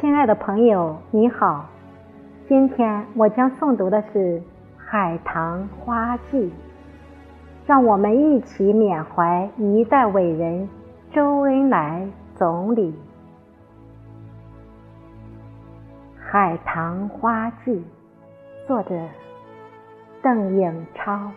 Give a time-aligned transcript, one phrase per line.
[0.00, 1.68] 亲爱的朋友，你好，
[2.48, 4.18] 今天我将诵读的是
[4.78, 6.38] 《海棠花记》，
[7.66, 10.66] 让我们一起缅怀一代伟人
[11.12, 12.92] 周恩来总理。
[16.18, 17.72] 《海棠花记》，
[18.66, 18.98] 作者
[20.22, 21.30] 邓颖超。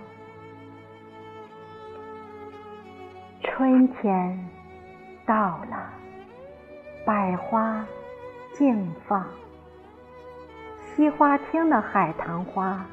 [3.41, 4.39] 春天
[5.25, 5.35] 到
[5.69, 5.89] 了，
[7.05, 7.85] 百花。
[8.53, 9.25] 静放，
[10.85, 12.85] 西花厅的海棠花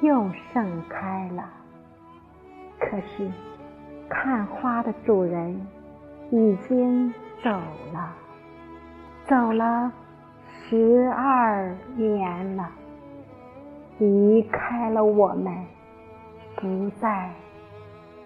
[0.00, 1.44] 又盛开了。
[2.80, 3.30] 可是，
[4.08, 5.66] 看花的主人
[6.30, 7.12] 已经
[7.44, 7.50] 走
[7.92, 8.12] 了，
[9.26, 9.92] 走了
[10.48, 12.70] 十二年了，
[13.98, 15.54] 离开了我们，
[16.56, 17.30] 不再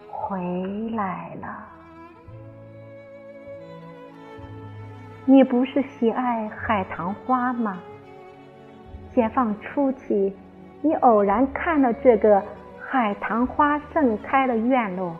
[0.08, 1.48] 回来了。
[5.24, 7.78] 你不是喜爱海棠花吗？
[9.14, 10.34] 解放初期，
[10.80, 12.42] 你偶然看到这个
[12.80, 15.16] 海棠花盛开的院落，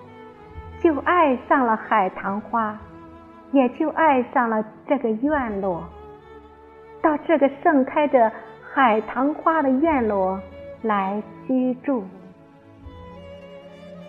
[0.81, 2.77] 就爱上了海棠花，
[3.53, 5.85] 也就爱上了这个院落。
[7.01, 8.33] 到这个盛开着
[8.73, 10.41] 海棠花的院落
[10.83, 12.03] 来居住，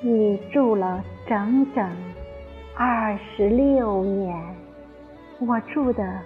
[0.01, 1.87] 你住了整整
[2.75, 4.62] 二十六年。
[5.45, 6.21] 我住的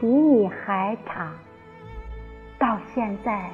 [0.00, 1.34] 比你还长，
[2.58, 3.50] 到现在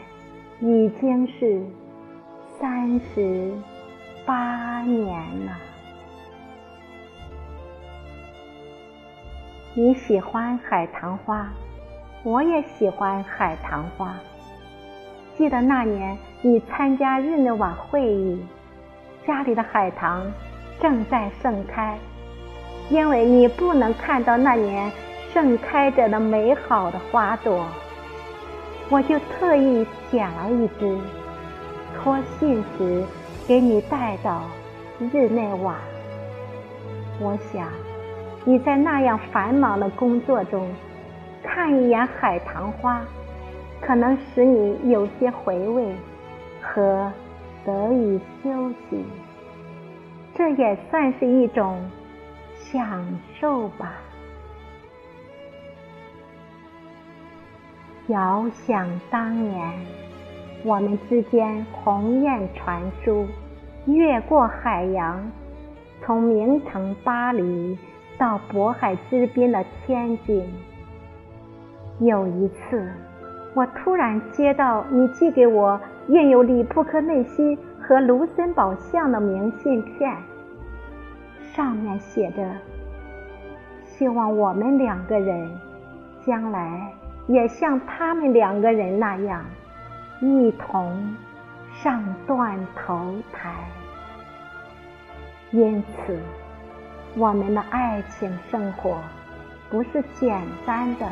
[0.61, 1.67] 已经是
[2.61, 3.53] 三十
[4.25, 5.59] 八年了。
[9.75, 11.49] 你喜欢海棠花，
[12.23, 14.15] 我也喜欢海棠花。
[15.37, 18.41] 记得那年你参加日内瓦会议，
[19.27, 20.31] 家里的海棠
[20.81, 21.99] 正在盛开。
[22.91, 24.91] 因为你不能看到那年
[25.33, 27.65] 盛开着的美好的花朵，
[28.89, 30.99] 我就特意捡了一支，
[31.97, 33.05] 托信时
[33.47, 34.43] 给你带到
[35.13, 35.77] 日内瓦。
[37.21, 37.69] 我想
[38.45, 40.69] 你在那样繁忙的工作中，
[41.45, 43.01] 看一眼海棠花，
[43.81, 45.95] 可能使你有些回味
[46.61, 47.13] 和
[47.65, 49.05] 得以休息。
[50.35, 51.81] 这也算是一种。
[52.73, 53.05] 享
[53.41, 53.93] 受吧。
[58.07, 59.73] 遥想当年，
[60.65, 63.27] 我们之间鸿雁传书，
[63.87, 65.21] 越过海洋，
[66.01, 67.77] 从名城巴黎
[68.17, 70.49] 到渤海之滨的天津。
[71.99, 72.89] 有一次，
[73.55, 80.17] 我突然接到你寄给我印有里普克内西和卢森堡像的明信片。
[81.55, 82.49] 上面写着
[83.85, 85.51] ：“希望我们两个人
[86.25, 86.93] 将来
[87.27, 89.45] 也像他们两个人那样，
[90.21, 91.15] 一同
[91.83, 93.53] 上断头台。
[95.51, 96.19] 因此，
[97.17, 98.99] 我们的爱情生活
[99.69, 101.07] 不是简单的，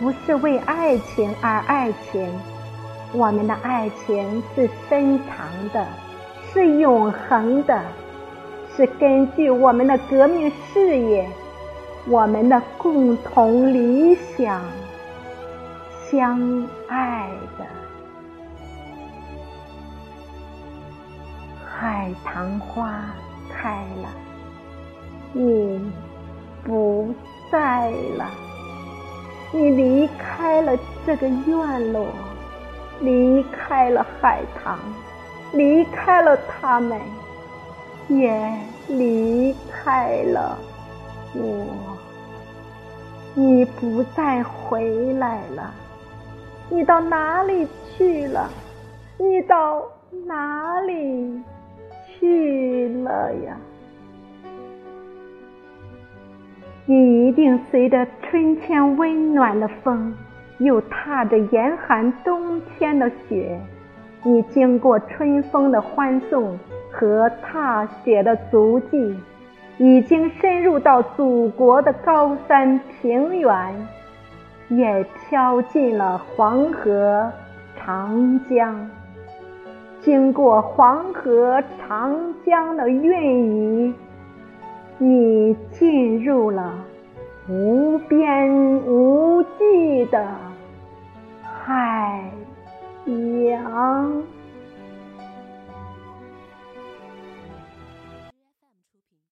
[0.00, 2.28] 不是为爱情而爱情。
[3.12, 5.86] 我们的爱情是深长的，
[6.52, 7.80] 是永恒的。”
[8.76, 11.28] 是根据我们的革命事业、
[12.08, 14.62] 我们的共同理想
[16.10, 17.28] 相爱
[17.58, 17.66] 的。
[21.64, 23.04] 海棠花
[23.52, 24.08] 开了，
[25.32, 25.92] 你
[26.64, 27.12] 不
[27.50, 28.30] 在了，
[29.52, 32.06] 你离开了这个院落，
[33.00, 34.78] 离开了海棠，
[35.52, 36.98] 离开了他们。
[38.08, 38.52] 也
[38.88, 40.58] 离开了
[41.34, 41.66] 我，
[43.34, 45.72] 你不再回来了，
[46.68, 48.50] 你到哪里去了？
[49.18, 49.82] 你到
[50.26, 51.42] 哪里
[52.06, 53.56] 去了呀？
[56.84, 60.12] 你一定随着春天温暖的风，
[60.58, 63.58] 又踏着严寒冬天的雪，
[64.24, 66.58] 你经过春风的欢送。
[66.92, 69.16] 和踏雪的足迹，
[69.78, 73.88] 已经深入到祖国的高山平原，
[74.68, 77.32] 也飘进了黄河、
[77.76, 78.90] 长江。
[80.00, 83.94] 经过黄河、长江的孕育，
[84.98, 86.74] 你进入了
[87.48, 88.52] 无边
[88.84, 90.26] 无际的
[91.42, 92.24] 海
[93.06, 94.22] 洋。